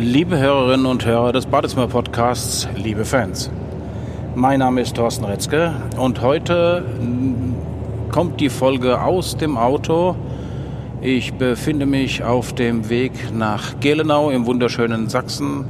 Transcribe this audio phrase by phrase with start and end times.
[0.00, 3.50] Liebe Hörerinnen und Hörer des Badezimmer-Podcasts, liebe Fans.
[4.34, 10.16] Mein Name ist Thorsten Retzke und heute mm, kommt die Folge aus dem Auto.
[11.02, 15.66] Ich befinde mich auf dem Weg nach Gelenau im wunderschönen Sachsen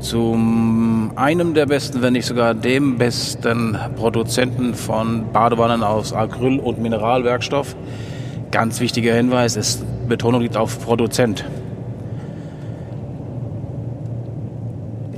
[0.00, 0.36] zu
[1.14, 7.76] einem der besten, wenn nicht sogar dem besten Produzenten von Badewannen aus Acryl- und Mineralwerkstoff.
[8.50, 11.44] Ganz wichtiger Hinweis, ist Betonung liegt auf Produzent.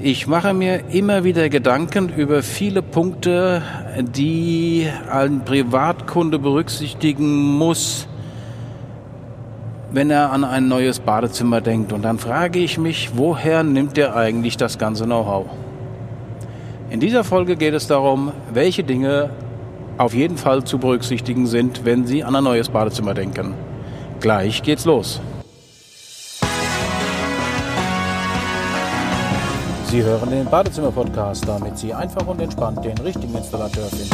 [0.06, 3.62] Ich mache mir immer wieder Gedanken über viele Punkte,
[3.98, 8.06] die ein Privatkunde berücksichtigen muss,
[9.92, 11.90] wenn er an ein neues Badezimmer denkt.
[11.94, 15.46] Und dann frage ich mich, woher nimmt er eigentlich das ganze Know-how?
[16.91, 19.30] In dieser Folge geht es darum, welche Dinge
[19.96, 23.55] auf jeden Fall zu berücksichtigen sind, wenn Sie an ein neues Badezimmer denken.
[24.20, 25.22] Gleich geht's los.
[29.94, 34.10] Sie hören den Badezimmer-Podcast, damit Sie einfach und entspannt den richtigen Installateur finden.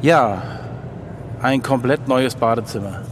[0.00, 0.40] Ja,
[1.42, 3.02] ein komplett neues Badezimmer.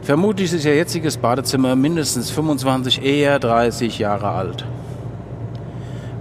[0.00, 4.64] Vermutlich ist Ihr jetziges Badezimmer mindestens 25, eher 30 Jahre alt.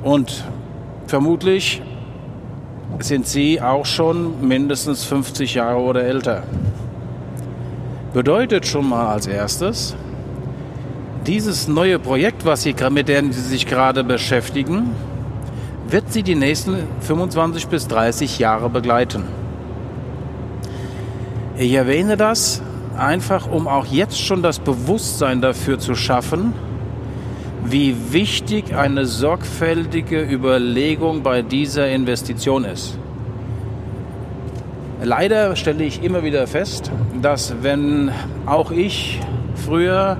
[0.03, 0.43] Und
[1.08, 1.81] vermutlich
[2.99, 6.43] sind Sie auch schon mindestens 50 Jahre oder älter.
[8.13, 9.95] Bedeutet schon mal als erstes,
[11.27, 14.91] dieses neue Projekt, was Sie, mit dem Sie sich gerade beschäftigen,
[15.87, 19.23] wird Sie die nächsten 25 bis 30 Jahre begleiten.
[21.57, 22.61] Ich erwähne das
[22.97, 26.53] einfach, um auch jetzt schon das Bewusstsein dafür zu schaffen,
[27.67, 32.97] wie wichtig eine sorgfältige Überlegung bei dieser Investition ist.
[35.03, 38.11] Leider stelle ich immer wieder fest, dass wenn
[38.45, 39.19] auch ich
[39.55, 40.17] früher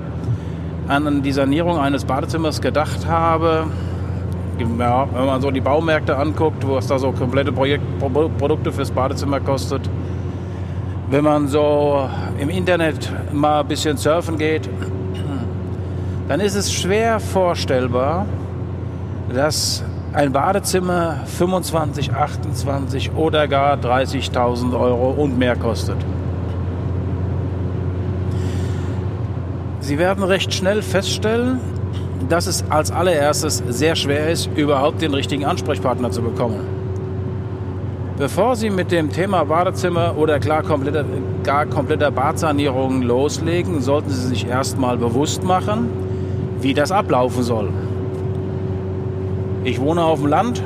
[0.88, 3.68] an die Sanierung eines Badezimmers gedacht habe,
[4.80, 7.84] ja, wenn man so die Baumärkte anguckt, wo es da so komplette Projekt,
[8.38, 9.90] Produkte fürs Badezimmer kostet,
[11.10, 14.70] wenn man so im Internet mal ein bisschen surfen geht,
[16.28, 18.26] dann ist es schwer vorstellbar,
[19.34, 25.98] dass ein Badezimmer 25, 28 oder gar 30.000 Euro und mehr kostet.
[29.82, 31.60] Sie werden recht schnell feststellen,
[32.28, 36.62] dass es als allererstes sehr schwer ist, überhaupt den richtigen Ansprechpartner zu bekommen.
[38.18, 41.04] Bevor Sie mit dem Thema Badezimmer oder klar kompletter,
[41.44, 45.90] gar kompletter Badsanierung loslegen, sollten Sie sich erstmal bewusst machen,
[46.62, 47.70] wie das ablaufen soll.
[49.64, 50.62] Ich wohne auf dem Land,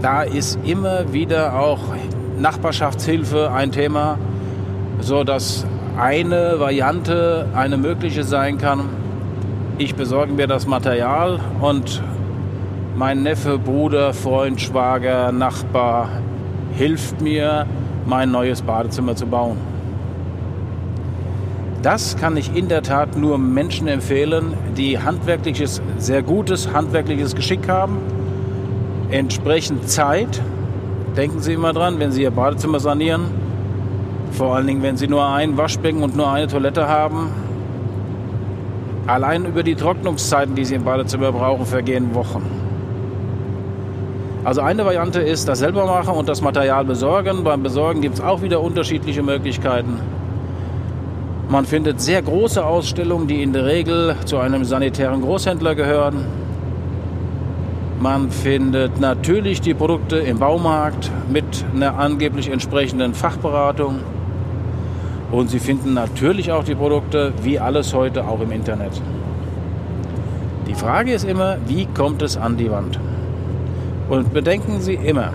[0.00, 1.80] da ist immer wieder auch
[2.38, 4.18] Nachbarschaftshilfe ein Thema,
[5.00, 5.66] so dass
[5.98, 8.88] eine Variante eine mögliche sein kann.
[9.78, 12.02] Ich besorge mir das Material und
[12.96, 16.08] mein Neffe, Bruder, Freund, Schwager, Nachbar
[16.76, 17.66] hilft mir,
[18.06, 19.71] mein neues Badezimmer zu bauen.
[21.82, 27.68] Das kann ich in der Tat nur Menschen empfehlen, die handwerkliches, sehr gutes handwerkliches Geschick
[27.68, 27.98] haben,
[29.10, 30.40] entsprechend Zeit.
[31.16, 33.22] Denken Sie immer dran, wenn Sie Ihr Badezimmer sanieren,
[34.30, 37.30] vor allen Dingen, wenn Sie nur ein Waschbecken und nur eine Toilette haben.
[39.08, 42.42] Allein über die Trocknungszeiten, die Sie im Badezimmer brauchen, vergehen Wochen.
[44.44, 47.42] Also eine Variante ist das selber machen und das Material besorgen.
[47.42, 49.98] Beim Besorgen gibt es auch wieder unterschiedliche Möglichkeiten.
[51.52, 56.24] Man findet sehr große Ausstellungen, die in der Regel zu einem sanitären Großhändler gehören.
[58.00, 63.98] Man findet natürlich die Produkte im Baumarkt mit einer angeblich entsprechenden Fachberatung.
[65.30, 69.02] Und Sie finden natürlich auch die Produkte, wie alles heute, auch im Internet.
[70.66, 72.98] Die Frage ist immer, wie kommt es an die Wand?
[74.08, 75.34] Und bedenken Sie immer,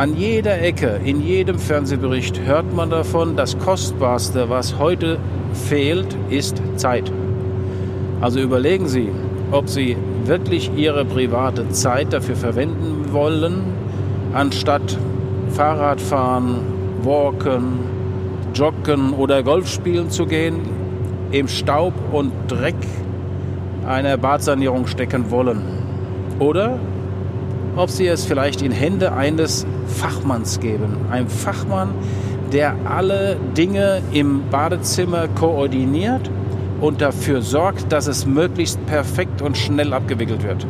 [0.00, 5.18] an jeder Ecke, in jedem Fernsehbericht hört man davon, das Kostbarste, was heute
[5.52, 7.12] fehlt, ist Zeit.
[8.22, 9.10] Also überlegen Sie,
[9.50, 13.58] ob Sie wirklich Ihre private Zeit dafür verwenden wollen,
[14.32, 14.96] anstatt
[15.50, 16.60] Fahrradfahren,
[17.02, 17.80] Walken,
[18.54, 20.60] Joggen oder Golf spielen zu gehen,
[21.30, 22.86] im Staub und Dreck
[23.86, 25.60] einer Badsanierung stecken wollen.
[26.38, 26.78] Oder
[27.76, 30.96] ob Sie es vielleicht in Hände eines Fachmanns geben.
[31.10, 31.90] Ein Fachmann,
[32.52, 36.30] der alle Dinge im Badezimmer koordiniert
[36.80, 40.66] und dafür sorgt, dass es möglichst perfekt und schnell abgewickelt wird.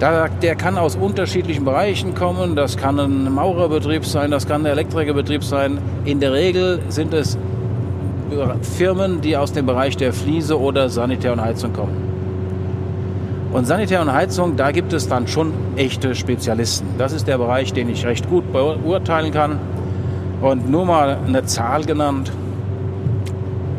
[0.00, 2.56] der kann aus unterschiedlichen Bereichen kommen.
[2.56, 5.78] Das kann ein Maurerbetrieb sein, das kann ein Elektrikerbetrieb sein.
[6.04, 7.38] In der Regel sind es
[8.62, 12.21] Firmen, die aus dem Bereich der Fliese oder Sanitär und Heizung kommen.
[13.52, 16.86] Und Sanitär und Heizung, da gibt es dann schon echte Spezialisten.
[16.96, 19.58] Das ist der Bereich, den ich recht gut beurteilen kann.
[20.40, 22.32] Und nur mal eine Zahl genannt.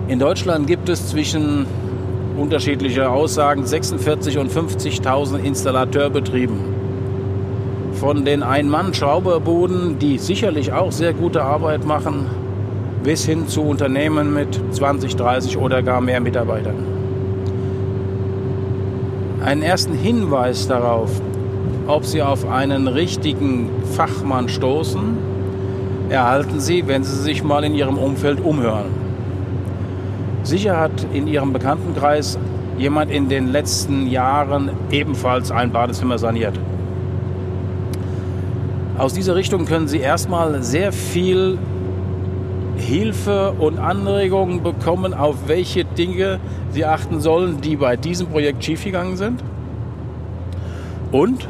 [0.08, 1.66] In Deutschland gibt es zwischen
[2.38, 6.58] unterschiedliche Aussagen 46 und 50.000 Installateurbetrieben.
[7.94, 12.28] Von den Ein-Mann-Schrauberbuden, die sicherlich auch sehr gute Arbeit machen,
[13.04, 16.93] bis hin zu Unternehmen mit 20, 30 oder gar mehr Mitarbeitern.
[19.44, 21.10] Einen ersten Hinweis darauf,
[21.86, 25.18] ob Sie auf einen richtigen Fachmann stoßen,
[26.10, 28.86] erhalten Sie, wenn Sie sich mal in Ihrem Umfeld umhören.
[30.44, 32.40] Sicher hat in Ihrem Bekanntenkreis
[32.78, 36.58] jemand in den letzten Jahren ebenfalls ein Badezimmer saniert.
[38.98, 41.58] Aus dieser Richtung können Sie erstmal sehr viel
[42.84, 46.40] Hilfe und Anregungen bekommen, auf welche Dinge
[46.72, 49.44] Sie achten sollen, die bei diesem Projekt schiefgegangen sind.
[51.12, 51.48] Und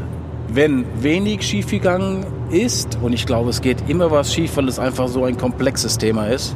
[0.48, 5.08] wenn wenig schiefgegangen ist, und ich glaube, es geht immer was schief, weil es einfach
[5.08, 6.56] so ein komplexes Thema ist,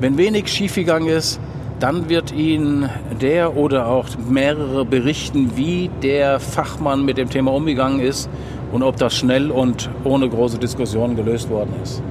[0.00, 1.40] wenn wenig schiefgegangen ist,
[1.80, 2.88] dann wird Ihnen
[3.20, 8.28] der oder auch mehrere berichten, wie der Fachmann mit dem Thema umgegangen ist
[8.70, 12.02] und ob das schnell und ohne große Diskussion gelöst worden ist.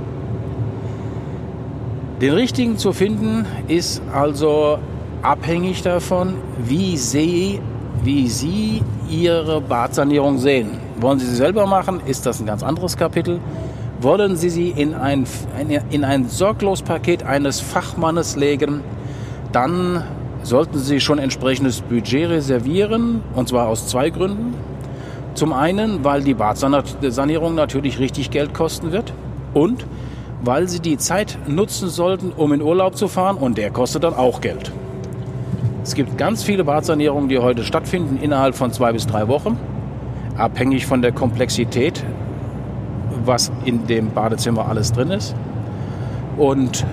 [2.22, 4.78] Den richtigen zu finden ist also
[5.22, 7.62] abhängig davon, wie Sie,
[8.04, 10.72] wie Sie Ihre Badsanierung sehen.
[11.00, 13.40] Wollen Sie sie selber machen, ist das ein ganz anderes Kapitel.
[14.02, 15.26] Wollen Sie sie in ein,
[15.92, 18.82] in ein Sorglospaket eines Fachmannes legen,
[19.54, 20.04] dann
[20.44, 24.56] sollten Sie schon entsprechendes Budget reservieren, und zwar aus zwei Gründen.
[25.36, 29.14] Zum einen, weil die Badsanierung natürlich richtig Geld kosten wird
[29.54, 29.86] und
[30.42, 34.14] weil Sie die Zeit nutzen sollten, um in Urlaub zu fahren und der kostet dann
[34.14, 34.72] auch Geld.
[35.84, 39.58] Es gibt ganz viele Badsanierungen, die heute stattfinden innerhalb von zwei bis drei Wochen,
[40.38, 42.04] abhängig von der Komplexität
[43.26, 45.36] was in dem Badezimmer alles drin ist.
[46.38, 46.86] Und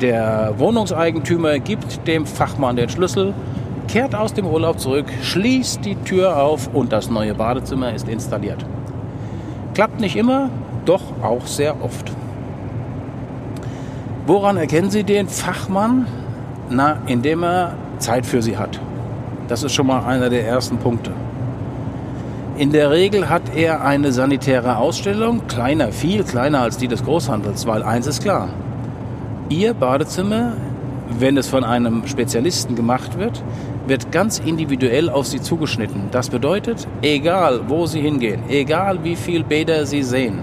[0.00, 3.32] der Wohnungseigentümer gibt dem Fachmann den Schlüssel,
[3.88, 8.64] kehrt aus dem Urlaub zurück, schließt die Tür auf und das neue Badezimmer ist installiert.
[9.74, 10.50] Klappt nicht immer,
[10.86, 12.12] doch auch sehr oft.
[14.26, 16.06] Woran erkennen Sie den Fachmann?
[16.68, 18.80] Na, indem er Zeit für Sie hat.
[19.48, 21.12] Das ist schon mal einer der ersten Punkte.
[22.58, 27.66] In der Regel hat er eine sanitäre Ausstellung, kleiner, viel kleiner als die des Großhandels,
[27.66, 28.48] weil eins ist klar.
[29.50, 30.54] Ihr Badezimmer,
[31.18, 33.44] wenn es von einem Spezialisten gemacht wird,
[33.86, 36.08] wird ganz individuell auf Sie zugeschnitten.
[36.10, 40.40] Das bedeutet, egal wo Sie hingehen, egal wie viel Bäder Sie sehen,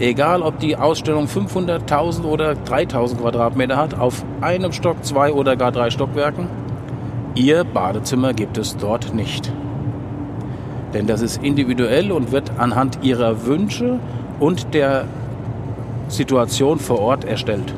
[0.00, 5.72] egal ob die Ausstellung 500.000 oder 3.000 Quadratmeter hat, auf einem Stock, zwei oder gar
[5.72, 6.48] drei Stockwerken,
[7.36, 9.52] Ihr Badezimmer gibt es dort nicht.
[10.92, 13.98] Denn das ist individuell und wird anhand ihrer Wünsche
[14.38, 15.06] und der
[16.06, 17.74] Situation vor Ort erstellt.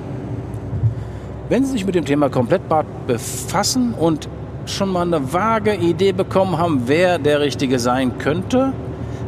[1.49, 4.29] Wenn Sie sich mit dem Thema Komplettbad befassen und
[4.67, 8.75] schon mal eine vage Idee bekommen haben, wer der Richtige sein könnte,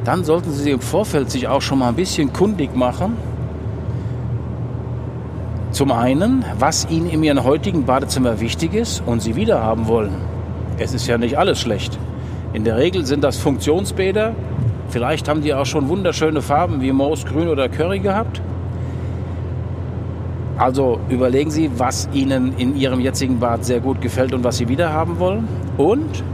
[0.08, 3.18] dann sollten Sie im Vorfeld sich auch schon mal ein bisschen kundig machen.
[5.70, 10.14] Zum einen, was Ihnen in Ihrem heutigen Badezimmer wichtig ist und Sie wieder haben wollen.
[10.78, 11.98] Es ist ja nicht alles schlecht.
[12.54, 14.34] In der Regel sind das Funktionsbäder.
[14.88, 18.40] Vielleicht haben die auch schon wunderschöne Farben wie Moosgrün oder Curry gehabt.
[20.56, 24.70] Also überlegen Sie, was Ihnen in Ihrem jetzigen Bad sehr gut gefällt und was Sie
[24.70, 25.46] wieder haben wollen.
[25.76, 26.24] Und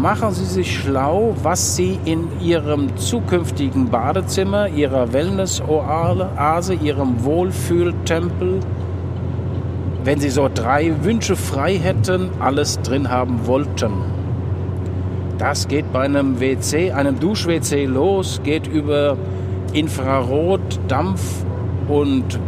[0.00, 8.60] machen Sie sich schlau, was Sie in Ihrem zukünftigen Badezimmer, Ihrer Wellness-Oase, Ihrem Wohlfühltempel,
[10.04, 13.92] wenn Sie so drei Wünsche frei hätten, alles drin haben wollten.
[15.36, 19.16] Das geht bei einem WC, einem Dusch-WC los, geht über
[19.72, 21.44] Infrarot, Dampf
[21.88, 22.38] und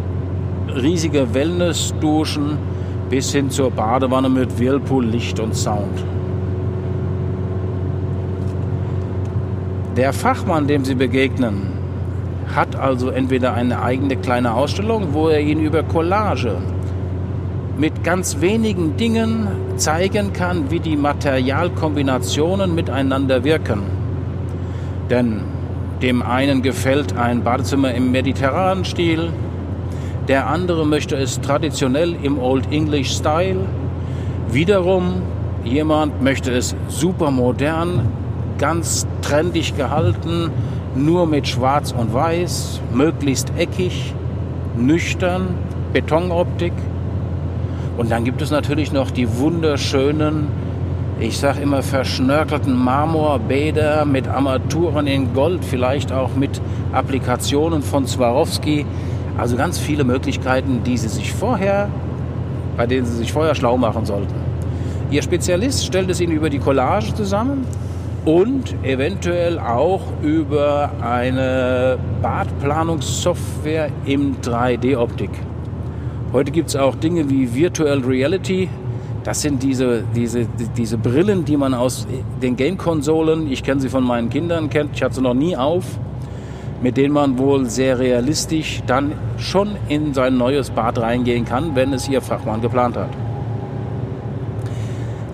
[0.69, 2.59] riesige Wellness-Duschen
[3.11, 6.05] bis hin zur Badewanne mit Whirlpool, Licht und Sound.
[9.97, 11.73] Der Fachmann, dem Sie begegnen,
[12.55, 16.57] hat also entweder eine eigene kleine Ausstellung, wo er Ihnen über Collage
[17.77, 23.83] mit ganz wenigen Dingen zeigen kann, wie die Materialkombinationen miteinander wirken.
[25.09, 25.41] Denn
[26.03, 29.31] dem einen gefällt ein Badezimmer im mediterranen Stil,
[30.29, 33.67] der andere möchte es traditionell im Old English Style.
[34.53, 35.23] Wiederum
[35.65, 38.03] jemand möchte es super modern,
[38.61, 40.51] ganz trendig gehalten,
[40.95, 44.15] nur mit Schwarz und Weiß, möglichst eckig,
[44.77, 45.49] nüchtern,
[45.93, 46.75] Betonoptik.
[47.97, 50.49] Und dann gibt es natürlich noch die wunderschönen,
[51.19, 56.61] ich sage immer verschnörkelten Marmorbäder mit Armaturen in Gold, vielleicht auch mit
[56.93, 58.87] Applikationen von Swarovski.
[59.37, 61.89] Also ganz viele Möglichkeiten, die Sie sich vorher,
[62.77, 64.35] bei denen Sie sich vorher schlau machen sollten.
[65.11, 67.67] Ihr Spezialist stellt es Ihnen über die Collage zusammen
[68.25, 75.31] und eventuell auch über eine Badplanungssoftware im 3D-Optik.
[76.33, 78.69] Heute gibt es auch Dinge wie Virtual Reality.
[79.25, 80.47] Das sind diese, diese,
[80.77, 82.07] diese Brillen, die man aus
[82.41, 85.85] den Game-Konsolen, ich kenne sie von meinen Kindern, kennt, ich hatte sie noch nie auf,
[86.83, 91.93] mit denen man wohl sehr realistisch dann schon in sein neues Bad reingehen kann, wenn
[91.93, 93.11] es ihr Fachmann geplant hat.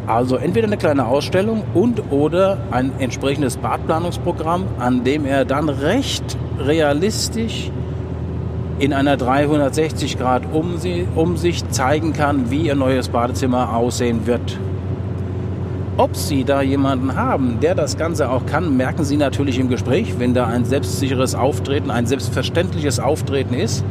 [0.06, 6.36] Also entweder eine kleine Ausstellung und oder ein entsprechendes Badplanungsprogramm, an dem er dann recht
[6.60, 7.70] realistisch
[8.78, 14.58] in einer 360 Grad Umsicht zeigen kann, wie ihr neues Badezimmer aussehen wird.
[15.96, 20.18] Ob Sie da jemanden haben, der das Ganze auch kann, merken Sie natürlich im Gespräch.
[20.18, 23.82] Wenn da ein selbstsicheres Auftreten, ein selbstverständliches Auftreten ist,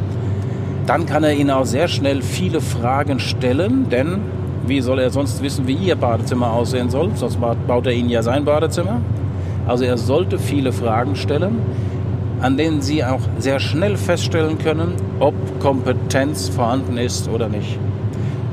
[0.86, 4.20] dann kann er Ihnen auch sehr schnell viele Fragen stellen, denn
[4.68, 7.12] wie soll er sonst wissen, wie Ihr Badezimmer aussehen soll?
[7.16, 9.02] Sonst baut er Ihnen ja sein Badezimmer.
[9.68, 11.60] Also er sollte viele Fragen stellen,
[12.42, 17.80] an denen Sie auch sehr schnell feststellen können, ob Kompetenz vorhanden ist oder nicht.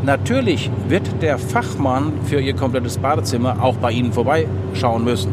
[0.04, 5.32] Natürlich wird der Fachmann für Ihr komplettes Badezimmer auch bei Ihnen vorbeischauen müssen.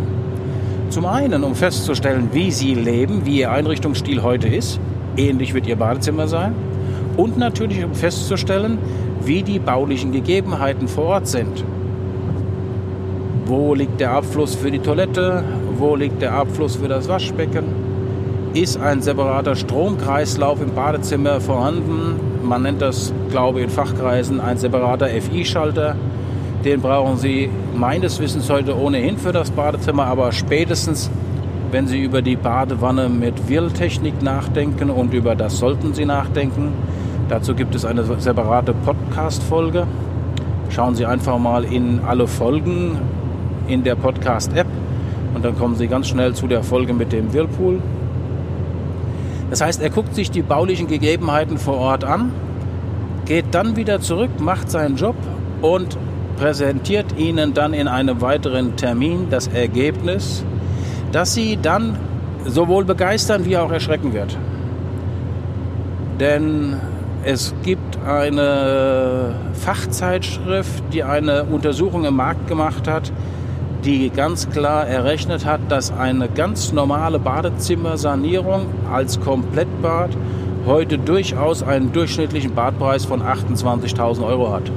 [0.89, 4.79] Zum einen, um festzustellen, wie Sie leben, wie Ihr Einrichtungsstil heute ist.
[5.17, 6.53] Ähnlich wird Ihr Badezimmer sein.
[7.17, 8.77] Und natürlich, um festzustellen,
[9.23, 11.63] wie die baulichen Gegebenheiten vor Ort sind.
[13.45, 15.43] Wo liegt der Abfluss für die Toilette?
[15.77, 17.63] Wo liegt der Abfluss für das Waschbecken?
[18.53, 22.19] Ist ein separater Stromkreislauf im Badezimmer vorhanden?
[22.43, 25.95] Man nennt das, glaube ich, in Fachkreisen ein separater FI-Schalter.
[26.65, 31.09] Den brauchen Sie meines Wissens heute ohnehin für das Badezimmer, aber spätestens,
[31.71, 36.73] wenn Sie über die Badewanne mit Wirltechnik nachdenken und über das sollten Sie nachdenken,
[37.29, 39.85] Dazu gibt es eine separate Podcast-Folge.
[40.71, 42.97] Schauen Sie einfach mal in alle Folgen
[43.67, 44.65] in der Podcast-App
[45.35, 47.81] und dann kommen Sie ganz schnell zu der Folge mit dem Whirlpool.
[49.51, 52.31] Das heißt, er guckt sich die baulichen Gegebenheiten vor Ort an,
[53.25, 55.15] geht dann wieder zurück, macht seinen Job
[55.61, 55.99] und
[56.37, 60.43] präsentiert Ihnen dann in einem weiteren Termin das Ergebnis,
[61.11, 61.95] das Sie dann
[62.45, 64.35] sowohl begeistern wie auch erschrecken wird.
[66.19, 66.75] Denn
[67.23, 73.11] es gibt eine Fachzeitschrift, die eine Untersuchung im Markt gemacht hat,
[73.83, 80.11] die ganz klar errechnet hat, dass eine ganz normale Badezimmersanierung als Komplettbad
[80.65, 84.71] heute durchaus einen durchschnittlichen Badpreis von 28.000 Euro hat.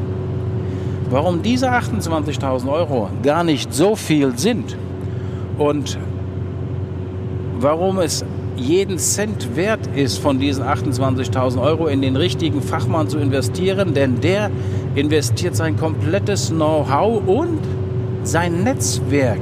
[1.11, 4.77] Warum diese 28.000 Euro gar nicht so viel sind
[5.59, 5.99] und
[7.59, 8.25] warum es
[8.63, 14.21] jeden Cent wert ist, von diesen 28.000 Euro in den richtigen Fachmann zu investieren, denn
[14.21, 14.51] der
[14.95, 17.59] investiert sein komplettes Know-how und
[18.23, 19.41] sein Netzwerk.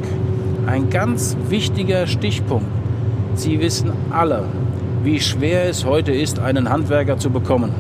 [0.66, 2.66] Ein ganz wichtiger Stichpunkt.
[3.34, 4.44] Sie wissen alle,
[5.04, 7.72] wie schwer es heute ist, einen Handwerker zu bekommen.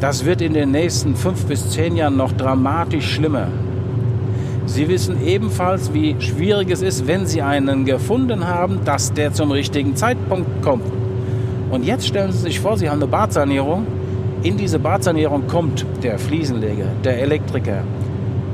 [0.00, 3.48] Das wird in den nächsten fünf bis zehn Jahren noch dramatisch schlimmer.
[4.68, 9.50] Sie wissen ebenfalls, wie schwierig es ist, wenn Sie einen gefunden haben, dass der zum
[9.50, 10.84] richtigen Zeitpunkt kommt.
[11.70, 13.86] Und jetzt stellen Sie sich vor, Sie haben eine Badsanierung.
[14.42, 17.82] In diese Badsanierung kommt der Fliesenleger, der Elektriker,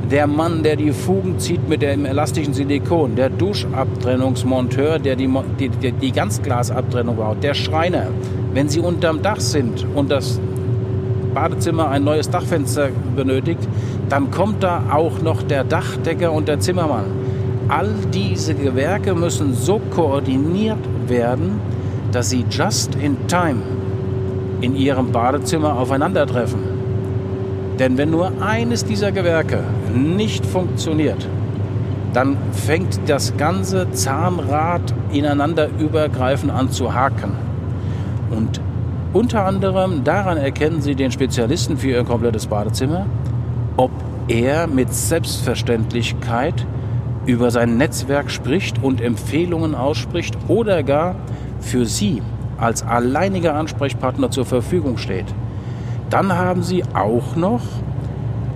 [0.09, 5.29] der Mann, der die Fugen zieht mit dem elastischen Silikon, der Duschabtrennungsmonteur, der die,
[5.59, 8.07] die, die, die Ganzglasabtrennung baut, der Schreiner.
[8.53, 10.41] Wenn Sie unterm Dach sind und das
[11.35, 13.69] Badezimmer ein neues Dachfenster benötigt,
[14.09, 17.05] dann kommt da auch noch der Dachdecker und der Zimmermann.
[17.69, 21.61] All diese Gewerke müssen so koordiniert werden,
[22.13, 23.63] dass sie just in time
[24.61, 26.61] in ihrem Badezimmer aufeinandertreffen.
[27.79, 29.61] Denn wenn nur eines dieser Gewerke
[29.95, 31.27] nicht funktioniert,
[32.13, 37.33] dann fängt das ganze Zahnrad ineinander übergreifend an zu haken.
[38.31, 38.61] Und
[39.13, 43.07] unter anderem daran erkennen Sie den Spezialisten für Ihr komplettes Badezimmer,
[44.29, 46.67] er mit Selbstverständlichkeit
[47.27, 51.15] über sein Netzwerk spricht und Empfehlungen ausspricht oder gar
[51.61, 52.23] für Sie
[52.59, 55.27] als alleiniger Ansprechpartner zur Verfügung steht.
[56.11, 57.63] Dann haben Sie auch noch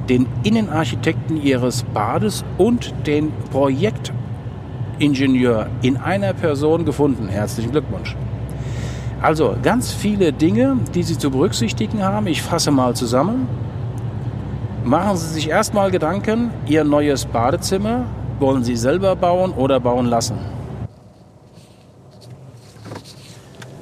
[0.09, 7.29] den Innenarchitekten Ihres Bades und den Projektingenieur in einer Person gefunden.
[7.29, 8.17] Herzlichen Glückwunsch.
[9.21, 12.27] Also ganz viele Dinge, die Sie zu berücksichtigen haben.
[12.29, 13.49] Ich fasse mal zusammen.
[14.89, 18.07] Machen Sie sich erstmal Gedanken, Ihr neues Badezimmer
[18.41, 20.39] wollen Sie selber bauen oder bauen lassen?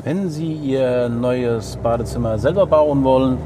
[0.03, 3.39] Wenn Sie Ihr neues Badezimmer selber bauen wollen,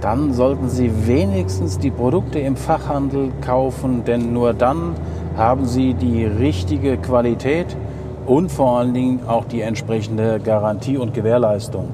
[0.00, 4.94] dann sollten Sie wenigstens die Produkte im Fachhandel kaufen, denn nur dann
[5.36, 7.76] haben Sie die richtige Qualität
[8.24, 11.88] und vor allen Dingen auch die entsprechende Garantie und Gewährleistung.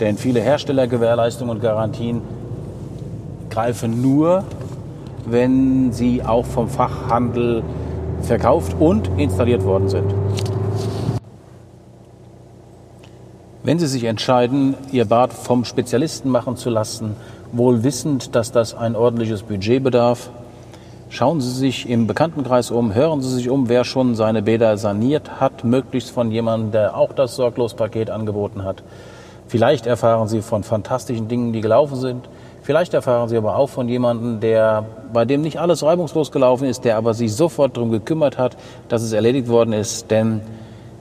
[0.00, 2.22] Denn viele Herstellergewährleistungen und Garantien
[3.50, 4.44] greifen nur,
[5.26, 7.62] wenn sie auch vom Fachhandel
[8.22, 10.14] verkauft und installiert worden sind.
[13.64, 17.14] Wenn Sie sich entscheiden, Ihr Bad vom Spezialisten machen zu lassen,
[17.52, 20.30] wohl wissend, dass das ein ordentliches Budget bedarf,
[21.10, 25.40] schauen Sie sich im Bekanntenkreis um, hören Sie sich um, wer schon seine Bäder saniert
[25.40, 28.82] hat, möglichst von jemandem, der auch das Sorglospaket angeboten hat.
[29.46, 32.28] Vielleicht erfahren Sie von fantastischen Dingen, die gelaufen sind.
[32.62, 36.84] Vielleicht erfahren Sie aber auch von jemandem, der, bei dem nicht alles reibungslos gelaufen ist,
[36.84, 38.56] der aber sich sofort darum gekümmert hat,
[38.88, 40.40] dass es erledigt worden ist, denn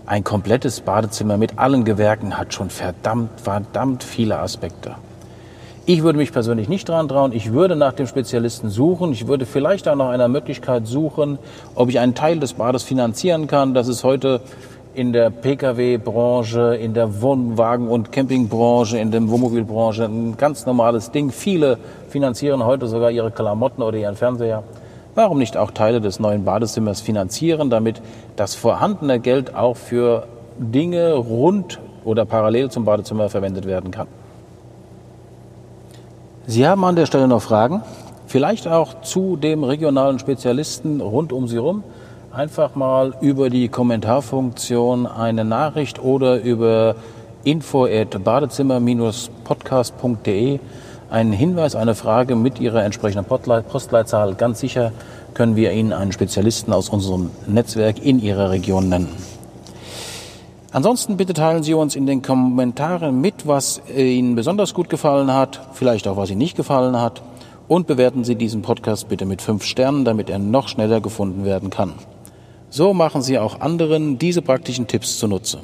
[0.07, 4.95] ein komplettes Badezimmer mit allen Gewerken hat schon verdammt, verdammt viele Aspekte.
[5.85, 7.31] Ich würde mich persönlich nicht dran trauen.
[7.31, 9.11] Ich würde nach dem Spezialisten suchen.
[9.13, 11.39] Ich würde vielleicht auch nach einer Möglichkeit suchen,
[11.75, 13.73] ob ich einen Teil des Bades finanzieren kann.
[13.73, 14.41] Das ist heute
[14.93, 21.31] in der Pkw-Branche, in der Wohnwagen- und Campingbranche, in der Wohnmobilbranche ein ganz normales Ding.
[21.31, 21.77] Viele
[22.10, 24.63] finanzieren heute sogar ihre Klamotten oder ihren Fernseher.
[25.15, 28.01] Warum nicht auch Teile des neuen Badezimmers finanzieren, damit
[28.36, 34.07] das vorhandene Geld auch für Dinge rund oder parallel zum Badezimmer verwendet werden kann?
[36.48, 37.81] Sie haben an der Stelle noch Fragen?
[38.27, 41.83] Vielleicht auch zu dem regionalen Spezialisten rund um Sie herum?
[42.33, 46.95] Einfach mal über die Kommentarfunktion eine Nachricht oder über
[47.44, 50.59] info at badezimmer-podcast.de
[51.09, 54.35] einen Hinweis, eine Frage mit Ihrer entsprechenden Postleitzahl.
[54.35, 54.94] Ganz sicher
[55.33, 59.09] können wir Ihnen einen Spezialisten aus unserem Netzwerk in Ihrer Region nennen.
[60.72, 65.59] Ansonsten bitte teilen Sie uns in den Kommentaren mit, was Ihnen besonders gut gefallen hat,
[65.74, 67.22] vielleicht auch was Ihnen nicht gefallen hat.
[67.67, 71.70] Und bewerten Sie diesen Podcast bitte mit fünf Sternen, damit er noch schneller gefunden werden
[71.70, 71.91] kann.
[72.74, 75.60] So machen Sie auch anderen diese praktischen Tipps zunutze.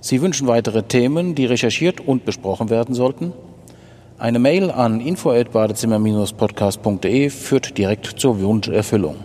[0.00, 3.32] Sie wünschen weitere Themen, die recherchiert und besprochen werden sollten?
[4.18, 9.18] Eine Mail an info@badezimmer-podcast.de führt direkt zur Wunscherfüllung.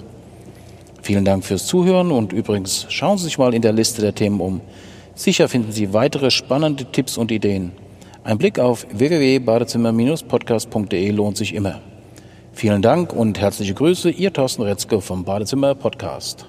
[1.01, 4.39] Vielen Dank fürs Zuhören und übrigens schauen Sie sich mal in der Liste der Themen
[4.39, 4.61] um.
[5.15, 7.71] Sicher finden Sie weitere spannende Tipps und Ideen.
[8.23, 11.81] Ein Blick auf www.badezimmer-podcast.de lohnt sich immer.
[12.53, 16.45] Vielen Dank und herzliche Grüße, Ihr Thorsten Retzke vom Badezimmer Podcast.